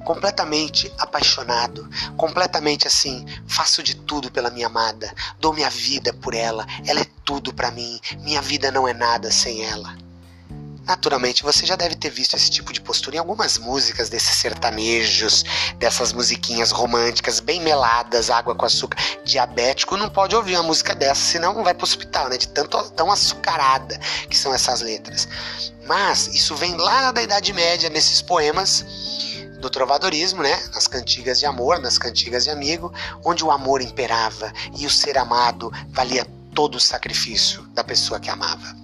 completamente 0.04 0.92
apaixonado, 0.98 1.90
completamente 2.18 2.86
assim, 2.86 3.26
faço 3.48 3.82
de 3.82 3.96
tudo 3.96 4.30
pela 4.30 4.50
minha 4.50 4.68
amada, 4.68 5.14
dou 5.40 5.54
minha 5.54 5.70
vida 5.70 6.14
por 6.14 6.34
ela, 6.34 6.66
ela 6.86 7.00
é 7.00 7.08
tudo 7.24 7.54
para 7.54 7.72
mim, 7.72 8.02
minha 8.20 8.42
vida 8.42 8.70
não 8.70 8.86
é 8.86 8.94
nada 8.94 9.32
sem 9.32 9.64
ela. 9.64 9.96
Naturalmente, 10.86 11.44
você 11.44 11.66
já 11.66 11.78
deve 11.78 11.96
ter 11.96 12.10
visto 12.10 12.36
esse 12.36 12.50
tipo 12.50 12.74
de 12.74 12.82
postura 12.82 13.16
em 13.16 13.20
algumas 13.20 13.58
músicas 13.58 14.10
desses 14.10 14.36
sertanejos, 14.36 15.44
dessas 15.78 16.12
musiquinhas 16.12 16.72
românticas, 16.72 17.40
bem 17.40 17.62
meladas, 17.62 18.30
água 18.30 18.54
com 18.54 18.66
açúcar. 18.66 18.98
Diabético 19.24 19.96
não 19.96 20.10
pode 20.10 20.36
ouvir 20.36 20.56
uma 20.56 20.64
música 20.64 20.94
dessa, 20.94 21.22
senão 21.22 21.64
vai 21.64 21.74
pro 21.74 21.86
hospital, 21.86 22.28
né? 22.28 22.38
De 22.38 22.50
tanto 22.50 22.90
tão 22.92 23.10
açucarada 23.10 23.98
que 24.30 24.38
são 24.38 24.54
essas 24.54 24.82
letras. 24.82 25.28
Mas 25.86 26.28
isso 26.28 26.54
vem 26.56 26.76
lá 26.76 27.14
da 27.14 27.24
Idade 27.24 27.54
Média, 27.54 27.90
nesses 27.90 28.22
poemas 28.22 28.86
do 29.60 29.70
trovadorismo, 29.70 30.44
né? 30.44 30.62
Nas 30.74 30.86
cantigas 30.86 31.40
de 31.40 31.46
amor, 31.46 31.80
nas 31.80 31.98
cantigas 31.98 32.44
de 32.44 32.50
amigo, 32.50 32.94
onde 33.24 33.42
o 33.46 33.52
amor 33.52 33.82
imperava 33.82 34.52
e 34.78 34.86
o 34.86 34.90
ser 34.90 35.18
amado 35.18 35.72
valia 35.90 36.28
todo 36.54 36.76
o 36.76 36.80
sacrifício 36.80 37.64
da 37.74 37.86
pessoa 37.86 38.20
que 38.20 38.30
amava. 38.30 38.83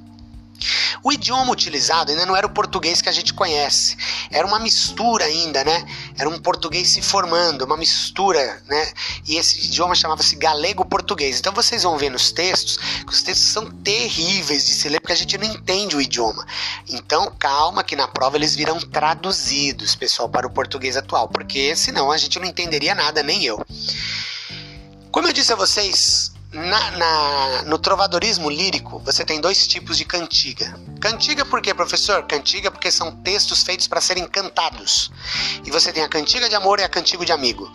O 1.03 1.11
idioma 1.11 1.51
utilizado 1.51 2.11
ainda 2.11 2.25
não 2.25 2.35
era 2.35 2.45
o 2.45 2.49
português 2.49 3.01
que 3.01 3.09
a 3.09 3.11
gente 3.11 3.33
conhece. 3.33 3.95
Era 4.31 4.45
uma 4.45 4.59
mistura 4.59 5.25
ainda, 5.25 5.63
né? 5.63 5.85
Era 6.17 6.29
um 6.29 6.39
português 6.39 6.89
se 6.89 7.01
formando, 7.01 7.63
uma 7.63 7.77
mistura, 7.77 8.61
né? 8.67 8.91
E 9.27 9.37
esse 9.37 9.65
idioma 9.65 9.95
chamava-se 9.95 10.35
galego-português. 10.35 11.39
Então 11.39 11.53
vocês 11.53 11.83
vão 11.83 11.97
ver 11.97 12.09
nos 12.09 12.31
textos 12.31 12.77
que 12.77 13.13
os 13.13 13.21
textos 13.21 13.47
são 13.47 13.69
terríveis 13.71 14.65
de 14.65 14.73
se 14.73 14.89
ler 14.89 14.99
porque 14.99 15.13
a 15.13 15.17
gente 15.17 15.37
não 15.37 15.45
entende 15.45 15.95
o 15.95 16.01
idioma. 16.01 16.45
Então 16.87 17.33
calma 17.39 17.83
que 17.83 17.95
na 17.95 18.07
prova 18.07 18.37
eles 18.37 18.55
virão 18.55 18.79
traduzidos, 18.79 19.95
pessoal, 19.95 20.29
para 20.29 20.47
o 20.47 20.51
português 20.51 20.97
atual, 20.97 21.27
porque 21.27 21.75
senão 21.75 22.11
a 22.11 22.17
gente 22.17 22.39
não 22.39 22.45
entenderia 22.45 22.93
nada, 22.93 23.23
nem 23.23 23.43
eu. 23.43 23.63
Como 25.11 25.27
eu 25.27 25.33
disse 25.33 25.51
a 25.51 25.55
vocês, 25.55 26.31
na, 26.51 26.91
na, 26.91 27.61
no 27.63 27.77
trovadorismo 27.77 28.49
lírico, 28.49 28.99
você 28.99 29.23
tem 29.23 29.39
dois 29.39 29.67
tipos 29.67 29.97
de 29.97 30.05
cantiga. 30.05 30.79
Cantiga 30.99 31.45
por 31.45 31.61
quê, 31.61 31.73
professor? 31.73 32.23
Cantiga 32.23 32.71
porque 32.71 32.91
são 32.91 33.15
textos 33.17 33.61
feitos 33.61 33.87
para 33.87 34.01
serem 34.01 34.27
cantados. 34.27 35.11
E 35.63 35.69
você 35.69 35.93
tem 35.93 36.03
a 36.03 36.09
cantiga 36.09 36.49
de 36.49 36.55
amor 36.55 36.79
e 36.79 36.83
a 36.83 36.89
cantiga 36.89 37.23
de 37.23 37.31
amigo. 37.31 37.71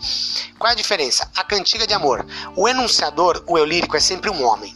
Qual 0.59 0.69
é 0.69 0.73
a 0.73 0.75
diferença? 0.75 1.29
A 1.35 1.43
cantiga 1.43 1.87
de 1.87 1.93
amor, 1.93 2.25
o 2.55 2.67
enunciador, 2.67 3.43
o 3.47 3.57
eu 3.57 3.63
lírico, 3.63 3.95
é 3.95 3.99
sempre 3.99 4.29
um 4.29 4.43
homem. 4.43 4.75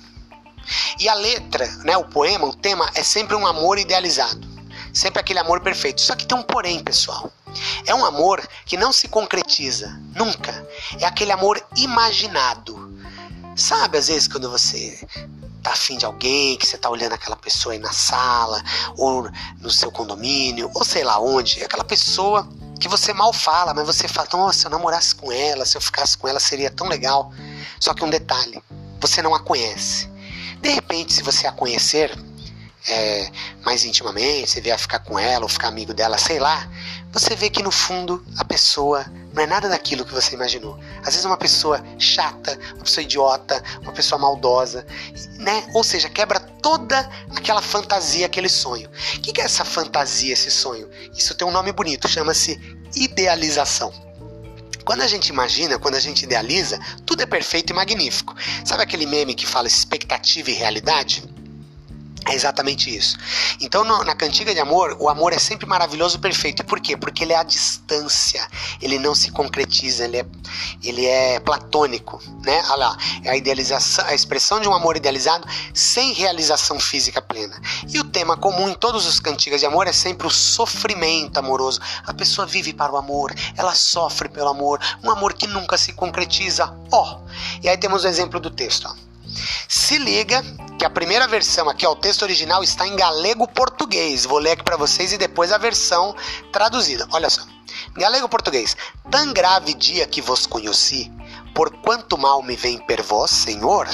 E 0.97 1.09
a 1.09 1.13
letra, 1.13 1.67
né, 1.83 1.97
o 1.97 2.05
poema, 2.05 2.47
o 2.47 2.55
tema, 2.55 2.89
é 2.93 3.03
sempre 3.03 3.35
um 3.35 3.45
amor 3.45 3.77
idealizado. 3.77 4.47
Sempre 4.93 5.19
aquele 5.19 5.39
amor 5.39 5.59
perfeito. 5.59 5.99
Só 6.01 6.15
que 6.15 6.25
tem 6.25 6.37
um 6.37 6.43
porém, 6.43 6.81
pessoal. 6.81 7.31
É 7.85 7.93
um 7.93 8.05
amor 8.05 8.47
que 8.65 8.77
não 8.77 8.93
se 8.93 9.07
concretiza, 9.07 9.99
nunca. 10.15 10.65
É 10.99 11.05
aquele 11.05 11.31
amor 11.31 11.61
imaginado 11.75 12.89
Sabe, 13.59 13.97
às 13.97 14.07
vezes, 14.07 14.25
quando 14.25 14.49
você 14.49 15.05
tá 15.61 15.71
afim 15.71 15.97
de 15.97 16.05
alguém, 16.05 16.55
que 16.55 16.65
você 16.65 16.77
tá 16.77 16.89
olhando 16.89 17.11
aquela 17.11 17.35
pessoa 17.35 17.73
aí 17.73 17.79
na 17.79 17.91
sala, 17.91 18.63
ou 18.95 19.29
no 19.59 19.69
seu 19.69 19.91
condomínio, 19.91 20.71
ou 20.73 20.85
sei 20.85 21.03
lá 21.03 21.19
onde, 21.19 21.61
aquela 21.61 21.83
pessoa 21.83 22.47
que 22.79 22.87
você 22.87 23.13
mal 23.13 23.33
fala, 23.33 23.73
mas 23.73 23.85
você 23.85 24.07
fala, 24.07 24.29
nossa, 24.31 24.59
se 24.59 24.65
eu 24.65 24.71
namorasse 24.71 25.13
com 25.13 25.29
ela, 25.29 25.65
se 25.65 25.75
eu 25.75 25.81
ficasse 25.81 26.17
com 26.17 26.25
ela, 26.25 26.39
seria 26.39 26.71
tão 26.71 26.87
legal. 26.87 27.33
Só 27.81 27.93
que 27.93 28.01
um 28.01 28.09
detalhe, 28.09 28.63
você 29.01 29.21
não 29.21 29.35
a 29.35 29.41
conhece. 29.41 30.09
De 30.61 30.69
repente, 30.69 31.11
se 31.11 31.21
você 31.21 31.45
a 31.45 31.51
conhecer 31.51 32.17
é, 32.87 33.29
mais 33.65 33.83
intimamente, 33.83 34.51
você 34.51 34.61
vier 34.61 34.79
ficar 34.79 34.99
com 34.99 35.19
ela 35.19 35.43
ou 35.43 35.49
ficar 35.49 35.67
amigo 35.67 35.93
dela, 35.93 36.17
sei 36.17 36.39
lá, 36.39 36.69
você 37.11 37.35
vê 37.35 37.49
que 37.49 37.61
no 37.61 37.71
fundo 37.71 38.25
a 38.37 38.45
pessoa 38.45 39.05
não 39.33 39.43
é 39.43 39.47
nada 39.47 39.69
daquilo 39.69 40.05
que 40.05 40.13
você 40.13 40.35
imaginou. 40.35 40.79
Às 40.99 41.07
vezes 41.07 41.25
é 41.25 41.27
uma 41.27 41.37
pessoa 41.37 41.83
chata, 41.97 42.57
uma 42.75 42.83
pessoa 42.83 43.03
idiota, 43.03 43.63
uma 43.81 43.91
pessoa 43.91 44.19
maldosa, 44.19 44.85
né? 45.37 45.67
Ou 45.73 45.83
seja, 45.83 46.09
quebra 46.09 46.39
toda 46.39 47.09
aquela 47.35 47.61
fantasia, 47.61 48.25
aquele 48.25 48.49
sonho. 48.49 48.89
O 49.15 49.21
que 49.21 49.39
é 49.39 49.45
essa 49.45 49.63
fantasia, 49.63 50.33
esse 50.33 50.51
sonho? 50.51 50.89
Isso 51.15 51.35
tem 51.35 51.47
um 51.47 51.51
nome 51.51 51.71
bonito, 51.71 52.07
chama-se 52.07 52.59
idealização. 52.95 53.93
Quando 54.83 55.01
a 55.01 55.07
gente 55.07 55.27
imagina, 55.27 55.77
quando 55.77 55.95
a 55.95 55.99
gente 55.99 56.23
idealiza, 56.23 56.79
tudo 57.05 57.21
é 57.21 57.25
perfeito 57.25 57.69
e 57.69 57.75
magnífico. 57.75 58.35
Sabe 58.65 58.81
aquele 58.81 59.05
meme 59.05 59.35
que 59.35 59.45
fala 59.45 59.67
expectativa 59.67 60.49
e 60.49 60.53
realidade? 60.53 61.23
É 62.29 62.35
exatamente 62.35 62.95
isso. 62.95 63.17
Então, 63.59 63.83
no, 63.83 64.03
na 64.03 64.15
cantiga 64.15 64.53
de 64.53 64.59
amor, 64.59 64.95
o 64.99 65.09
amor 65.09 65.33
é 65.33 65.39
sempre 65.39 65.65
maravilhoso, 65.65 66.19
perfeito. 66.19 66.61
E 66.61 66.65
por 66.65 66.79
quê? 66.79 66.95
Porque 66.95 67.23
ele 67.23 67.33
é 67.33 67.37
a 67.37 67.43
distância, 67.43 68.47
ele 68.79 68.99
não 68.99 69.15
se 69.15 69.31
concretiza, 69.31 70.05
ele 70.05 70.17
é, 70.17 70.25
ele 70.83 71.07
é 71.07 71.39
platônico, 71.39 72.21
né? 72.45 72.61
Olha 72.67 72.75
lá, 72.75 72.97
é 73.23 73.31
a 73.31 73.35
idealização, 73.35 74.05
a 74.05 74.13
expressão 74.13 74.59
de 74.59 74.69
um 74.69 74.75
amor 74.75 74.95
idealizado 74.95 75.47
sem 75.73 76.13
realização 76.13 76.79
física 76.79 77.19
plena. 77.19 77.59
E 77.91 77.99
o 77.99 78.03
tema 78.03 78.37
comum 78.37 78.69
em 78.69 78.75
todos 78.75 79.07
os 79.07 79.19
cantigas 79.19 79.59
de 79.59 79.65
amor 79.65 79.87
é 79.87 79.91
sempre 79.91 80.27
o 80.27 80.29
sofrimento 80.29 81.39
amoroso. 81.39 81.81
A 82.05 82.13
pessoa 82.13 82.45
vive 82.45 82.73
para 82.73 82.91
o 82.93 82.97
amor, 82.97 83.33
ela 83.57 83.73
sofre 83.73 84.29
pelo 84.29 84.49
amor, 84.49 84.79
um 85.03 85.09
amor 85.09 85.33
que 85.33 85.47
nunca 85.47 85.79
se 85.79 85.93
concretiza. 85.93 86.71
Ó, 86.91 87.15
oh. 87.15 87.29
e 87.63 87.67
aí 87.67 87.77
temos 87.77 88.03
o 88.03 88.07
exemplo 88.07 88.39
do 88.39 88.51
texto, 88.51 88.87
ó. 88.87 89.09
Se 89.67 89.97
liga 89.97 90.43
que 90.79 90.85
a 90.85 90.89
primeira 90.89 91.27
versão 91.27 91.69
aqui, 91.69 91.85
ó, 91.85 91.91
o 91.91 91.95
texto 91.97 92.21
original 92.21 92.63
está 92.63 92.87
em 92.87 92.95
galego-português. 92.95 94.25
Vou 94.25 94.39
ler 94.39 94.51
aqui 94.51 94.63
para 94.63 94.77
vocês 94.77 95.11
e 95.11 95.17
depois 95.17 95.51
a 95.51 95.57
versão 95.57 96.15
traduzida. 96.53 97.05
Olha 97.11 97.29
só. 97.29 97.41
Galego-português. 97.97 98.77
Tão 99.11 99.33
grave 99.33 99.73
dia 99.73 100.07
que 100.07 100.21
vos 100.21 100.47
conheci, 100.47 101.11
por 101.53 101.69
quanto 101.81 102.17
mal 102.17 102.41
me 102.41 102.55
vem 102.55 102.77
per 102.77 103.01
vós, 103.01 103.29
Senhor? 103.29 103.89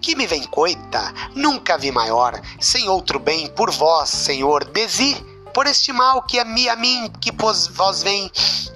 Que 0.00 0.16
me 0.16 0.26
vem 0.26 0.44
coita, 0.44 1.12
nunca 1.34 1.76
vi 1.76 1.92
maior, 1.92 2.40
sem 2.58 2.88
outro 2.88 3.18
bem 3.18 3.48
por 3.48 3.70
vós, 3.70 4.08
Senhor, 4.08 4.64
desi 4.64 5.14
por 5.52 5.66
este 5.66 5.92
mal 5.92 6.22
que 6.22 6.38
a 6.38 6.44
mim, 6.44 6.68
a 6.68 6.76
mim 6.76 7.10
que 7.20 7.30
vós 7.70 8.02
vem, 8.02 8.30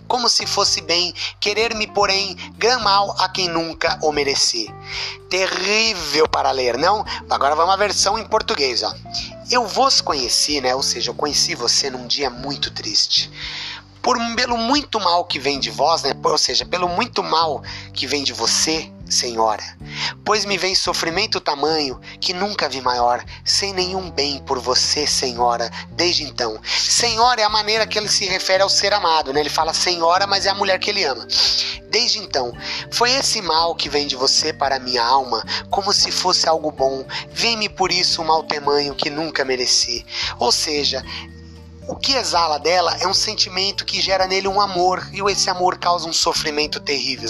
como 0.06 0.28
se 0.28 0.46
fosse 0.46 0.80
bem, 0.80 1.14
querer-me, 1.40 1.86
porém, 1.86 2.36
gran 2.56 2.78
mal 2.80 3.14
a 3.18 3.28
quem 3.28 3.48
nunca 3.48 3.98
o 4.02 4.12
mereci. 4.12 4.72
Terrível 5.28 6.28
para 6.28 6.50
ler, 6.50 6.78
não? 6.78 7.04
Agora 7.28 7.54
vamos 7.54 7.74
à 7.74 7.76
versão 7.76 8.18
em 8.18 8.26
português, 8.26 8.82
ó. 8.82 8.92
Eu 9.50 9.66
vos 9.66 10.00
conheci, 10.00 10.60
né? 10.60 10.74
Ou 10.74 10.82
seja, 10.82 11.10
eu 11.10 11.14
conheci 11.14 11.54
você 11.54 11.90
num 11.90 12.06
dia 12.06 12.30
muito 12.30 12.70
triste 12.70 13.30
por 14.06 14.16
pelo 14.36 14.56
muito 14.56 15.00
mal 15.00 15.24
que 15.24 15.36
vem 15.36 15.58
de 15.58 15.68
vós, 15.68 16.04
né? 16.04 16.12
ou 16.22 16.38
seja, 16.38 16.64
pelo 16.64 16.88
muito 16.88 17.24
mal 17.24 17.60
que 17.92 18.06
vem 18.06 18.22
de 18.22 18.32
você, 18.32 18.88
Senhora. 19.08 19.62
Pois 20.24 20.44
me 20.44 20.58
vem 20.58 20.74
sofrimento 20.74 21.40
tamanho 21.40 22.00
que 22.20 22.32
nunca 22.32 22.68
vi 22.68 22.80
maior, 22.80 23.24
sem 23.44 23.72
nenhum 23.72 24.10
bem 24.10 24.42
por 24.44 24.58
você, 24.58 25.06
Senhora, 25.06 25.70
desde 25.92 26.24
então. 26.24 26.60
Senhora 26.64 27.40
é 27.40 27.44
a 27.44 27.48
maneira 27.48 27.86
que 27.86 27.98
ele 27.98 28.08
se 28.08 28.26
refere 28.26 28.62
ao 28.62 28.68
ser 28.68 28.92
amado, 28.92 29.32
né? 29.32 29.40
Ele 29.40 29.48
fala 29.48 29.72
Senhora, 29.72 30.26
mas 30.26 30.46
é 30.46 30.50
a 30.50 30.54
mulher 30.54 30.78
que 30.78 30.90
ele 30.90 31.04
ama. 31.04 31.26
Desde 31.88 32.18
então, 32.18 32.52
foi 32.90 33.12
esse 33.12 33.40
mal 33.40 33.74
que 33.74 33.88
vem 33.88 34.06
de 34.06 34.16
você 34.16 34.52
para 34.52 34.78
minha 34.78 35.02
alma, 35.02 35.44
como 35.70 35.92
se 35.92 36.10
fosse 36.10 36.48
algo 36.48 36.70
bom. 36.70 37.06
Vem-me 37.30 37.68
por 37.68 37.92
isso 37.92 38.20
um 38.20 38.24
mal 38.24 38.42
tamanho 38.42 38.94
que 38.94 39.08
nunca 39.08 39.44
mereci. 39.44 40.04
Ou 40.38 40.50
seja, 40.50 41.02
o 41.88 41.96
que 41.96 42.14
exala 42.14 42.58
dela 42.58 42.96
é 43.00 43.06
um 43.06 43.14
sentimento 43.14 43.84
que 43.84 44.00
gera 44.00 44.26
nele 44.26 44.48
um 44.48 44.60
amor, 44.60 45.08
e 45.12 45.20
esse 45.30 45.48
amor 45.48 45.78
causa 45.78 46.08
um 46.08 46.12
sofrimento 46.12 46.80
terrível 46.80 47.28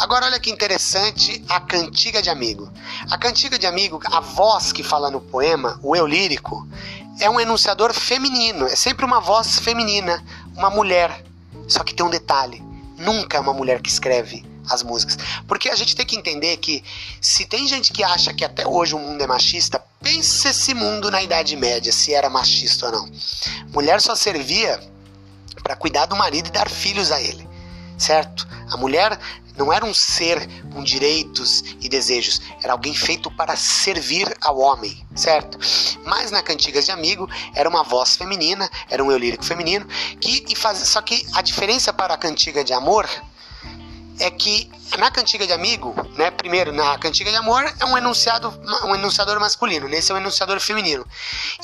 Agora 0.00 0.26
olha 0.26 0.38
que 0.38 0.50
interessante 0.50 1.44
a 1.48 1.58
cantiga 1.58 2.22
de 2.22 2.30
amigo. 2.30 2.70
A 3.10 3.18
cantiga 3.18 3.58
de 3.58 3.66
amigo, 3.66 4.00
a 4.04 4.20
voz 4.20 4.70
que 4.70 4.84
fala 4.84 5.10
no 5.10 5.20
poema, 5.20 5.80
o 5.82 5.96
eu 5.96 6.06
lírico, 6.06 6.68
é 7.18 7.28
um 7.28 7.40
enunciador 7.40 7.92
feminino, 7.92 8.66
é 8.66 8.76
sempre 8.76 9.04
uma 9.04 9.20
voz 9.20 9.58
feminina, 9.58 10.24
uma 10.56 10.70
mulher. 10.70 11.24
Só 11.66 11.82
que 11.82 11.92
tem 11.92 12.06
um 12.06 12.10
detalhe, 12.10 12.62
nunca 12.96 13.38
é 13.38 13.40
uma 13.40 13.52
mulher 13.52 13.82
que 13.82 13.88
escreve 13.88 14.47
as 14.68 14.82
músicas. 14.82 15.16
Porque 15.46 15.68
a 15.68 15.76
gente 15.76 15.94
tem 15.94 16.06
que 16.06 16.16
entender 16.16 16.56
que 16.58 16.82
se 17.20 17.46
tem 17.46 17.66
gente 17.66 17.92
que 17.92 18.02
acha 18.02 18.32
que 18.32 18.44
até 18.44 18.66
hoje 18.66 18.94
o 18.94 18.98
mundo 18.98 19.22
é 19.22 19.26
machista, 19.26 19.82
Pense 20.00 20.46
esse 20.48 20.74
mundo 20.74 21.10
na 21.10 21.22
Idade 21.22 21.56
Média, 21.56 21.92
se 21.92 22.14
era 22.14 22.30
machista 22.30 22.86
ou 22.86 22.92
não. 22.92 23.10
Mulher 23.72 24.00
só 24.00 24.14
servia 24.14 24.80
para 25.62 25.74
cuidar 25.74 26.06
do 26.06 26.16
marido 26.16 26.48
e 26.48 26.52
dar 26.52 26.70
filhos 26.70 27.10
a 27.10 27.20
ele, 27.20 27.46
certo? 27.98 28.46
A 28.70 28.76
mulher 28.76 29.18
não 29.56 29.72
era 29.72 29.84
um 29.84 29.92
ser 29.92 30.48
com 30.72 30.84
direitos 30.84 31.64
e 31.80 31.88
desejos, 31.88 32.40
era 32.62 32.72
alguém 32.72 32.94
feito 32.94 33.28
para 33.28 33.56
servir 33.56 34.32
ao 34.40 34.58
homem, 34.58 35.04
certo? 35.16 35.58
Mas 36.04 36.30
na 36.30 36.42
Cantigas 36.42 36.84
de 36.84 36.92
Amigo 36.92 37.28
era 37.52 37.68
uma 37.68 37.82
voz 37.82 38.14
feminina, 38.14 38.70
era 38.88 39.02
um 39.02 39.10
eu 39.10 39.18
lírico 39.18 39.44
feminino, 39.44 39.84
que 40.20 40.44
e 40.48 40.54
faz, 40.54 40.78
só 40.78 41.02
que 41.02 41.26
a 41.34 41.42
diferença 41.42 41.92
para 41.92 42.14
a 42.14 42.18
Cantiga 42.18 42.62
de 42.62 42.72
Amor 42.72 43.08
é 44.18 44.30
que 44.30 44.70
na 44.98 45.10
cantiga 45.10 45.46
de 45.46 45.52
amigo, 45.52 45.94
né, 46.16 46.30
primeiro 46.30 46.72
na 46.72 46.98
cantiga 46.98 47.30
de 47.30 47.36
amor 47.36 47.62
é 47.78 47.84
um 47.84 47.96
enunciado, 47.96 48.52
um 48.84 48.94
enunciador 48.94 49.38
masculino, 49.38 49.88
nesse 49.88 50.10
é 50.10 50.14
um 50.14 50.18
enunciador 50.18 50.58
feminino. 50.60 51.06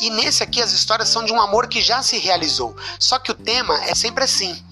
E 0.01 0.11
nesse 0.11 0.43
aqui 0.43 0.63
as 0.63 0.73
histórias 0.73 1.09
são 1.09 1.25
de 1.25 1.33
um 1.33 1.41
amor 1.41 1.69
que 1.69 1.81
já 1.81 2.03
se 2.03 2.19
realizou. 2.19 2.77
Só 2.99 3.19
que 3.19 3.31
o 3.31 3.35
tema 3.35 3.83
é 3.85 3.95
sempre 3.95 4.25
assim. 4.25 4.63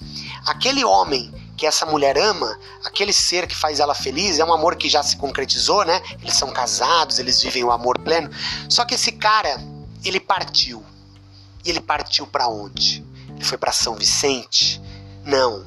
Aquele 0.47 0.85
homem 0.85 1.33
que 1.57 1.67
essa 1.67 1.87
mulher 1.87 2.19
ama, 2.19 2.59
aquele 2.85 3.13
ser 3.13 3.47
que 3.47 3.55
faz 3.55 3.79
ela 3.79 3.95
feliz, 3.95 4.39
é 4.39 4.45
um 4.45 4.53
amor 4.53 4.77
que 4.77 4.89
já 4.89 5.03
se 5.03 5.17
concretizou, 5.17 5.85
né? 5.85 6.03
Eles 6.21 6.35
são 6.35 6.51
casados, 6.51 7.19
eles 7.19 7.41
vivem 7.41 7.63
o 7.63 7.71
amor 7.71 7.99
pleno. 7.99 8.31
Só 8.69 8.85
que 8.85 8.95
esse 8.95 9.13
cara, 9.13 9.63
ele 10.05 10.19
partiu. 10.19 10.85
E 11.65 11.71
ele 11.71 11.81
partiu 11.81 12.27
para 12.27 12.49
onde? 12.49 13.05
Ele 13.29 13.45
foi 13.45 13.57
para 13.57 13.71
São 13.71 13.95
Vicente? 13.95 14.81
Não. 15.25 15.65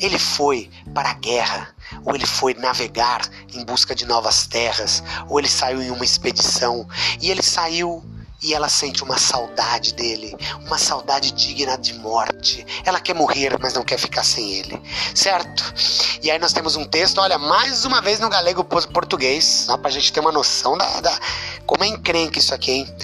Ele 0.00 0.18
foi 0.18 0.70
para 0.94 1.10
a 1.10 1.14
guerra, 1.14 1.74
ou 2.04 2.14
ele 2.14 2.26
foi 2.26 2.54
navegar 2.54 3.22
em 3.52 3.64
busca 3.64 3.94
de 3.94 4.04
novas 4.04 4.46
terras, 4.46 5.02
ou 5.28 5.38
ele 5.38 5.48
saiu 5.48 5.82
em 5.82 5.90
uma 5.90 6.04
expedição 6.04 6.86
e 7.20 7.30
ele 7.30 7.42
saiu 7.42 8.02
e 8.40 8.54
ela 8.54 8.68
sente 8.68 9.02
uma 9.02 9.18
saudade 9.18 9.94
dele, 9.94 10.36
uma 10.64 10.78
saudade 10.78 11.32
digna 11.32 11.76
de 11.76 11.94
morte. 11.94 12.64
Ela 12.84 13.00
quer 13.00 13.14
morrer, 13.14 13.58
mas 13.60 13.74
não 13.74 13.82
quer 13.82 13.98
ficar 13.98 14.22
sem 14.22 14.52
ele, 14.52 14.80
certo? 15.14 15.74
E 16.22 16.30
aí 16.30 16.38
nós 16.38 16.52
temos 16.52 16.76
um 16.76 16.84
texto, 16.84 17.18
olha, 17.18 17.36
mais 17.36 17.84
uma 17.84 18.00
vez 18.00 18.20
no 18.20 18.28
galego 18.28 18.62
português, 18.64 19.44
só 19.44 19.76
pra 19.76 19.90
gente 19.90 20.12
ter 20.12 20.20
uma 20.20 20.30
noção 20.30 20.78
da, 20.78 21.00
da 21.00 21.18
como 21.66 21.82
é 21.82 21.88
encrenque 21.88 22.38
isso 22.38 22.54
aqui, 22.54 22.70
hein? 22.70 22.96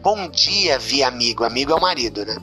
Bom 0.00 0.28
dia, 0.28 0.78
vi 0.78 1.02
amigo. 1.02 1.44
Amigo 1.44 1.72
é 1.72 1.74
o 1.74 1.80
marido, 1.80 2.24
né? 2.24 2.36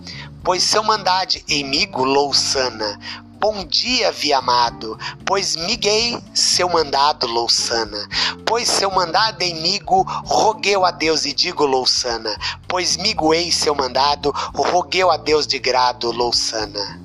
Pois 0.46 0.62
seu 0.62 0.84
mandade, 0.84 1.44
emigo 1.50 2.04
louçana, 2.04 3.00
Bom 3.40 3.66
dia, 3.66 4.12
vi 4.12 4.32
amado, 4.32 4.98
pois 5.26 5.56
miguei 5.56 6.18
seu 6.34 6.70
mandado, 6.70 7.28
louçana. 7.28 8.08
Pois 8.46 8.68
seu 8.68 8.90
mandado 8.90 9.42
emigo, 9.42 10.04
rogueu 10.26 10.86
a 10.86 10.92
Deus 10.92 11.26
e 11.26 11.34
digo, 11.34 11.66
louçana. 11.66 12.36
Pois 12.68 12.96
miguei 12.96 13.52
seu 13.52 13.76
mandado, 13.76 14.32
rogueu 14.32 15.12
a 15.12 15.18
Deus 15.18 15.46
de 15.46 15.60
grado, 15.60 16.12
louçana. 16.12 17.02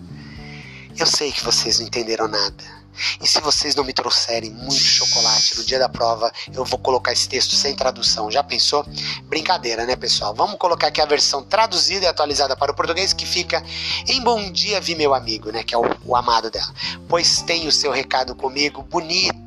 Eu 0.97 1.07
sei 1.07 1.33
que 1.33 1.45
vocês 1.45 1.79
não 1.79 1.87
entenderam 1.87 2.29
nada. 2.29 2.80
E 3.21 3.27
se 3.27 3.41
vocês 3.41 3.75
não 3.75 3.85
me 3.85 3.93
trouxerem 3.93 4.51
muito 4.51 4.75
chocolate 4.75 5.57
no 5.57 5.65
dia 5.65 5.79
da 5.79 5.89
prova, 5.89 6.33
eu 6.53 6.65
vou 6.65 6.79
colocar 6.79 7.13
esse 7.13 7.29
texto 7.29 7.55
sem 7.55 7.75
tradução. 7.75 8.31
Já 8.31 8.43
pensou? 8.43 8.85
Brincadeira, 9.25 9.87
né, 9.87 9.97
pessoal? 9.97 10.35
Vamos 10.35 10.59
colocar 10.59 10.89
aqui 10.89 11.01
a 11.01 11.07
versão 11.07 11.43
traduzida 11.43 12.07
e 12.07 12.09
atualizada 12.09 12.57
para 12.57 12.73
o 12.73 12.75
português 12.75 13.13
que 13.13 13.27
fica 13.27 13.63
em 14.07 14.23
Bom 14.23 14.51
Dia 14.51 14.81
Vi 14.81 14.95
Meu 14.95 15.15
Amigo, 15.15 15.51
né? 15.51 15.63
Que 15.63 15.75
é 15.75 15.79
o, 15.79 15.85
o 16.05 16.17
amado 16.17 16.51
dela. 16.51 16.73
Pois 17.09 17.43
tem 17.43 17.67
o 17.67 17.73
seu 17.73 17.93
recado 17.93 18.35
comigo, 18.35 18.83
bonita. 18.83 19.41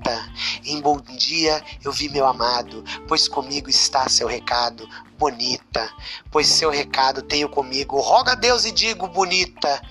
Em 0.66 0.80
Bom 0.82 1.00
Dia 1.18 1.64
eu 1.84 1.92
vi 1.92 2.10
meu 2.10 2.26
amado, 2.26 2.84
pois 3.08 3.28
comigo 3.28 3.70
está 3.70 4.08
seu 4.10 4.28
recado, 4.28 4.88
bonita. 5.18 5.90
Pois 6.32 6.48
seu 6.48 6.70
recado 6.70 7.22
tenho 7.22 7.50
comigo, 7.50 8.00
roga 8.00 8.34
a 8.34 8.36
Deus 8.36 8.66
e 8.66 8.72
digo, 8.72 9.08
bonita 9.08 9.82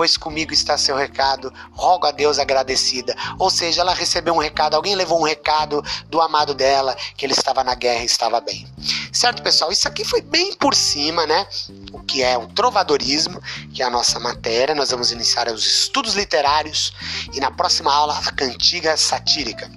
pois 0.00 0.16
comigo 0.16 0.50
está 0.50 0.78
seu 0.78 0.96
recado, 0.96 1.52
rogo 1.72 2.06
a 2.06 2.10
Deus 2.10 2.38
agradecida. 2.38 3.14
Ou 3.38 3.50
seja, 3.50 3.82
ela 3.82 3.92
recebeu 3.92 4.32
um 4.32 4.38
recado, 4.38 4.72
alguém 4.72 4.94
levou 4.94 5.20
um 5.20 5.24
recado 5.24 5.84
do 6.08 6.22
amado 6.22 6.54
dela, 6.54 6.96
que 7.18 7.26
ele 7.26 7.34
estava 7.34 7.62
na 7.62 7.74
guerra 7.74 8.00
e 8.00 8.06
estava 8.06 8.40
bem. 8.40 8.66
Certo, 9.12 9.42
pessoal? 9.42 9.70
Isso 9.70 9.86
aqui 9.86 10.02
foi 10.02 10.22
bem 10.22 10.54
por 10.54 10.74
cima, 10.74 11.26
né? 11.26 11.46
O 11.92 12.00
que 12.00 12.22
é 12.22 12.38
o 12.38 12.46
trovadorismo, 12.46 13.42
que 13.74 13.82
é 13.82 13.84
a 13.84 13.90
nossa 13.90 14.18
matéria. 14.18 14.74
Nós 14.74 14.90
vamos 14.90 15.12
iniciar 15.12 15.48
os 15.48 15.66
estudos 15.66 16.14
literários 16.14 16.94
e 17.34 17.38
na 17.38 17.50
próxima 17.50 17.92
aula 17.92 18.18
a 18.24 18.32
cantiga 18.32 18.96
satírica. 18.96 19.70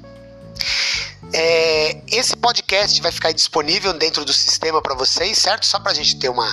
É, 1.36 1.98
esse 2.12 2.36
podcast 2.36 3.02
vai 3.02 3.12
ficar 3.12 3.32
disponível 3.32 3.92
dentro 3.92 4.24
do 4.24 4.32
sistema 4.32 4.80
para 4.84 4.94
vocês, 4.94 5.36
certo? 5.40 5.66
Só 5.66 5.80
para 5.80 5.92
a 5.92 5.96
gente 5.96 6.16
ter 6.18 6.30
uma 6.30 6.48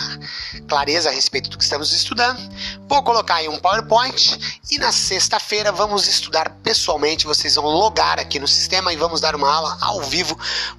clareza 0.66 1.10
a 1.10 1.12
respeito 1.12 1.50
do 1.50 1.58
que 1.58 1.64
estamos 1.64 1.92
estudando. 1.92 2.40
Vou 2.88 3.02
colocar 3.02 3.36
aí 3.36 3.48
um 3.48 3.58
PowerPoint 3.58 4.38
e 4.70 4.78
na 4.78 4.90
sexta-feira 4.90 5.70
vamos 5.70 6.08
estudar 6.08 6.48
pessoalmente. 6.62 7.26
Vocês 7.26 7.56
vão 7.56 7.66
logar 7.66 8.18
aqui 8.18 8.38
no 8.38 8.48
sistema 8.48 8.90
e 8.90 8.96
vamos 8.96 9.20
dar 9.20 9.36
uma 9.36 9.52
aula 9.52 9.76
ao 9.82 10.00
vivo 10.00 10.38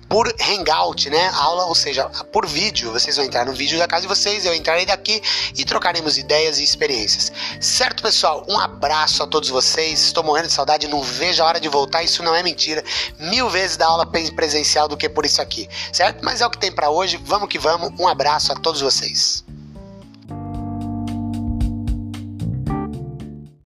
por 0.09 0.27
Hangout, 0.41 1.07
né? 1.11 1.29
Aula, 1.35 1.65
ou 1.65 1.75
seja, 1.75 2.05
por 2.33 2.47
vídeo. 2.47 2.91
Vocês 2.91 3.15
vão 3.15 3.25
entrar 3.25 3.45
no 3.45 3.53
vídeo 3.53 3.77
da 3.77 3.87
casa 3.87 4.01
de 4.01 4.07
vocês, 4.07 4.47
eu 4.47 4.55
entrarei 4.55 4.85
daqui 4.85 5.21
e 5.55 5.63
trocaremos 5.63 6.17
ideias 6.17 6.57
e 6.57 6.63
experiências. 6.63 7.31
Certo, 7.61 8.01
pessoal? 8.01 8.43
Um 8.49 8.59
abraço 8.59 9.21
a 9.21 9.27
todos 9.27 9.49
vocês. 9.49 10.01
Estou 10.01 10.23
morrendo 10.23 10.47
de 10.47 10.53
saudade, 10.53 10.87
não 10.87 11.03
vejo 11.03 11.43
a 11.43 11.45
hora 11.45 11.59
de 11.59 11.69
voltar. 11.69 12.01
Isso 12.01 12.23
não 12.23 12.33
é 12.33 12.41
mentira. 12.41 12.83
Mil 13.19 13.47
vezes 13.47 13.77
da 13.77 13.90
aula 13.91 14.05
presencial 14.05 14.87
do 14.87 14.97
que 14.97 15.07
por 15.09 15.25
isso 15.25 15.41
aqui, 15.41 15.67
certo? 15.91 16.23
Mas 16.23 16.41
é 16.41 16.45
o 16.45 16.49
que 16.49 16.57
tem 16.57 16.71
para 16.71 16.89
hoje. 16.89 17.17
Vamos 17.23 17.49
que 17.49 17.59
vamos. 17.59 17.91
Um 17.99 18.07
abraço 18.07 18.51
a 18.51 18.55
todos 18.55 18.81
vocês. 18.81 19.43